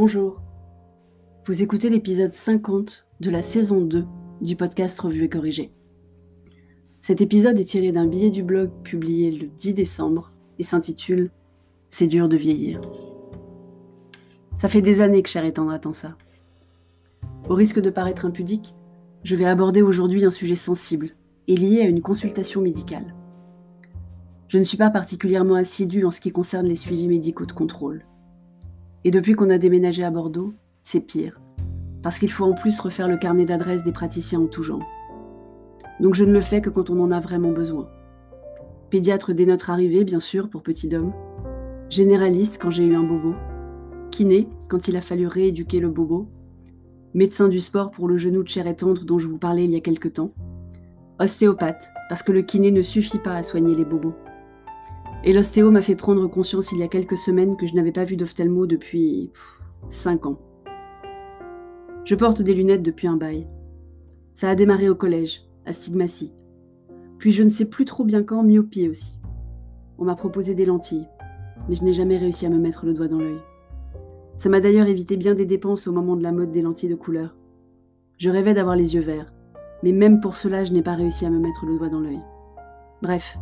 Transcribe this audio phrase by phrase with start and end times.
[0.00, 0.40] Bonjour.
[1.44, 4.06] Vous écoutez l'épisode 50 de la saison 2
[4.40, 5.72] du podcast Revue et Corrigé.
[7.00, 10.30] Cet épisode est tiré d'un billet du blog publié le 10 décembre
[10.60, 11.32] et s'intitule
[11.88, 12.80] C'est dur de vieillir.
[14.56, 16.16] Ça fait des années que Cher et Tendre attend ça.
[17.48, 18.76] Au risque de paraître impudique,
[19.24, 21.16] je vais aborder aujourd'hui un sujet sensible
[21.48, 23.16] et lié à une consultation médicale.
[24.46, 28.04] Je ne suis pas particulièrement assidue en ce qui concerne les suivis médicaux de contrôle.
[29.04, 31.40] Et depuis qu'on a déménagé à Bordeaux, c'est pire,
[32.02, 34.82] parce qu'il faut en plus refaire le carnet d'adresses des praticiens en tout genre.
[36.00, 37.88] Donc je ne le fais que quand on en a vraiment besoin.
[38.90, 41.12] Pédiatre dès notre arrivée, bien sûr, pour petit homme.
[41.90, 43.34] Généraliste quand j'ai eu un bobo.
[44.10, 46.28] Kiné quand il a fallu rééduquer le bobo.
[47.14, 49.70] Médecin du sport pour le genou de chair et tendre dont je vous parlais il
[49.70, 50.32] y a quelque temps.
[51.18, 54.14] Ostéopathe, parce que le kiné ne suffit pas à soigner les bobos.
[55.24, 58.04] Et l'ostéo m'a fait prendre conscience il y a quelques semaines que je n'avais pas
[58.04, 59.32] vu d'ophtalmo depuis
[59.88, 60.38] 5 ans.
[62.04, 63.46] Je porte des lunettes depuis un bail.
[64.34, 66.32] Ça a démarré au collège, astigmatie.
[67.18, 69.18] Puis je ne sais plus trop bien quand, myopie aussi.
[69.98, 71.08] On m'a proposé des lentilles,
[71.68, 73.40] mais je n'ai jamais réussi à me mettre le doigt dans l'œil.
[74.36, 76.94] Ça m'a d'ailleurs évité bien des dépenses au moment de la mode des lentilles de
[76.94, 77.34] couleur.
[78.18, 79.34] Je rêvais d'avoir les yeux verts,
[79.82, 82.22] mais même pour cela, je n'ai pas réussi à me mettre le doigt dans l'œil.
[83.02, 83.36] Bref,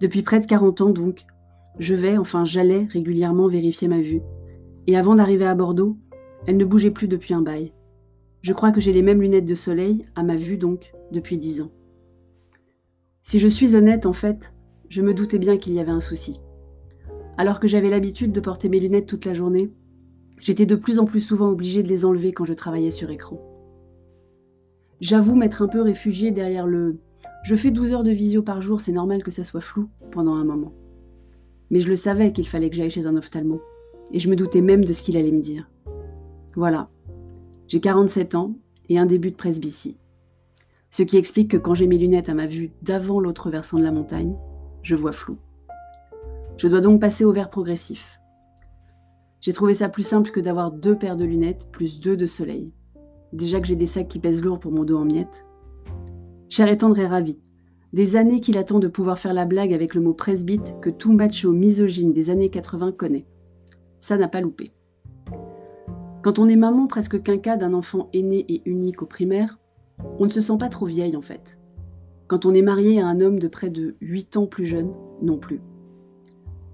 [0.00, 1.24] depuis près de 40 ans donc,
[1.78, 4.22] je vais, enfin j'allais régulièrement vérifier ma vue.
[4.86, 5.96] Et avant d'arriver à Bordeaux,
[6.46, 7.72] elle ne bougeait plus depuis un bail.
[8.42, 11.62] Je crois que j'ai les mêmes lunettes de soleil, à ma vue donc, depuis 10
[11.62, 11.70] ans.
[13.22, 14.52] Si je suis honnête, en fait,
[14.90, 16.40] je me doutais bien qu'il y avait un souci.
[17.38, 19.72] Alors que j'avais l'habitude de porter mes lunettes toute la journée,
[20.40, 23.40] j'étais de plus en plus souvent obligée de les enlever quand je travaillais sur écran.
[25.00, 26.98] J'avoue m'être un peu réfugiée derrière le
[27.44, 30.34] je fais 12 heures de visio par jour, c'est normal que ça soit flou pendant
[30.34, 30.72] un moment.
[31.70, 33.60] Mais je le savais qu'il fallait que j'aille chez un ophtalmo,
[34.12, 35.68] et je me doutais même de ce qu'il allait me dire.
[36.56, 36.88] Voilà.
[37.68, 38.54] J'ai 47 ans
[38.88, 39.98] et un début de presbytie.
[40.90, 43.84] Ce qui explique que quand j'ai mes lunettes à ma vue d'avant l'autre versant de
[43.84, 44.34] la montagne,
[44.82, 45.36] je vois flou.
[46.56, 48.20] Je dois donc passer au verre progressif.
[49.42, 52.72] J'ai trouvé ça plus simple que d'avoir deux paires de lunettes plus deux de soleil.
[53.34, 55.44] Déjà que j'ai des sacs qui pèsent lourd pour mon dos en miettes.
[56.56, 57.40] Cher et tendre est ravi.
[57.92, 61.12] Des années qu'il attend de pouvoir faire la blague avec le mot presbyte que tout
[61.12, 63.26] macho misogyne des années 80 connaît.
[63.98, 64.70] Ça n'a pas loupé.
[66.22, 69.58] Quand on est maman presque quinca d'un enfant aîné et unique au primaire,
[70.20, 71.58] on ne se sent pas trop vieille en fait.
[72.28, 75.38] Quand on est marié à un homme de près de 8 ans plus jeune, non
[75.38, 75.60] plus.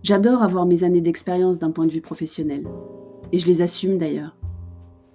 [0.03, 2.69] J'adore avoir mes années d'expérience d'un point de vue professionnel.
[3.33, 4.37] Et je les assume d'ailleurs.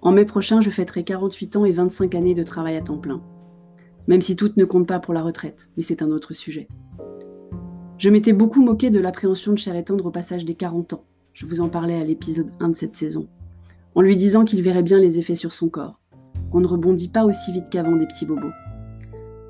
[0.02, 3.22] En mai prochain, je fêterai 48 ans et 25 années de travail à temps plein.
[4.08, 6.68] Même si toutes ne comptent pas pour la retraite, mais c'est un autre sujet.
[7.98, 11.04] Je m'étais beaucoup moqué de l'appréhension de Cher et Tendre au passage des 40 ans.
[11.32, 13.26] Je vous en parlais à l'épisode 1 de cette saison.
[13.94, 15.98] En lui disant qu'il verrait bien les effets sur son corps.
[16.50, 18.52] Qu'on ne rebondit pas aussi vite qu'avant des petits bobos.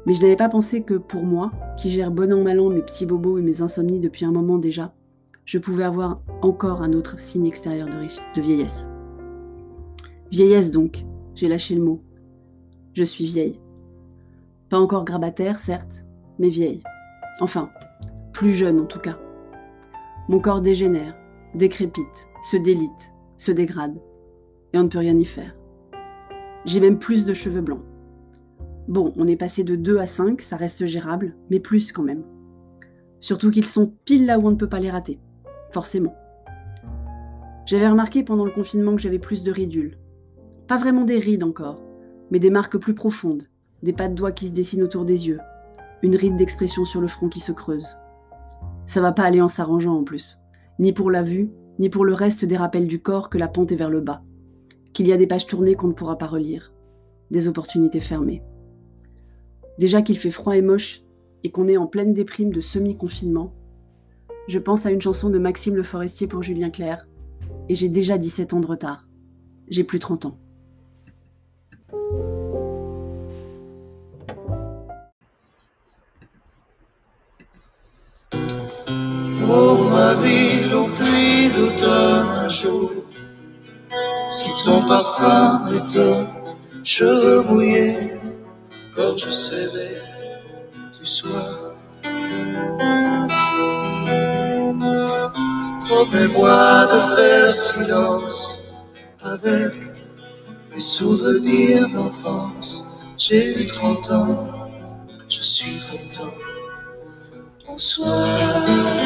[0.06, 2.82] Mais je n'avais pas pensé que pour moi, qui gère bon an mal an mes
[2.82, 4.94] petits bobos et mes insomnies depuis un moment déjà,
[5.44, 8.88] je pouvais avoir encore un autre signe extérieur de, de vieillesse.
[10.30, 12.00] Vieillesse donc, j'ai lâché le mot.
[12.94, 13.60] Je suis vieille.
[14.68, 16.04] Pas encore grabataire, certes,
[16.38, 16.82] mais vieille.
[17.40, 17.70] Enfin,
[18.32, 19.18] plus jeune en tout cas.
[20.28, 21.16] Mon corps dégénère,
[21.54, 23.96] décrépite, se délite, se dégrade,
[24.72, 25.56] et on ne peut rien y faire.
[26.64, 27.84] J'ai même plus de cheveux blancs.
[28.88, 32.24] Bon, on est passé de 2 à 5, ça reste gérable, mais plus quand même.
[33.20, 35.18] Surtout qu'ils sont pile là où on ne peut pas les rater
[35.70, 36.14] forcément.
[37.66, 39.98] J'avais remarqué pendant le confinement que j'avais plus de ridules.
[40.68, 41.82] Pas vraiment des rides encore,
[42.30, 43.48] mais des marques plus profondes,
[43.82, 45.40] des pas de doigts qui se dessinent autour des yeux,
[46.02, 47.96] une ride d'expression sur le front qui se creuse.
[48.86, 50.38] Ça va pas aller en s'arrangeant en plus,
[50.78, 53.72] ni pour la vue, ni pour le reste des rappels du corps que la pente
[53.72, 54.22] est vers le bas,
[54.92, 56.72] qu'il y a des pages tournées qu'on ne pourra pas relire,
[57.30, 58.42] des opportunités fermées.
[59.78, 61.02] Déjà qu'il fait froid et moche,
[61.44, 63.52] et qu'on est en pleine déprime de semi-confinement,
[64.48, 67.06] je pense à une chanson de Maxime Le Forestier pour Julien Clerc,
[67.68, 69.08] et j'ai déjà 17 ans de retard.
[69.68, 70.38] J'ai plus 30 ans.
[79.48, 82.90] Oh ma ville aux pluies d'automne un jour,
[84.28, 86.28] si ton parfum m'étonne,
[86.82, 88.12] cheveux mouillés,
[88.94, 90.00] gorge serrée
[90.98, 91.76] du soir.
[95.86, 99.74] Promets-moi de faire silence avec
[100.72, 103.14] mes souvenirs d'enfance.
[103.16, 104.48] J'ai eu 30 ans,
[105.28, 106.34] je suis content.
[107.66, 109.05] Bonsoir.